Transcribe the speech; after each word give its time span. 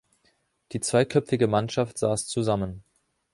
Die 0.71 0.79
zweiköpfige 0.79 1.45
Mannschaft 1.45 1.99
saß 1.99 2.25
zusammen. 2.25 2.83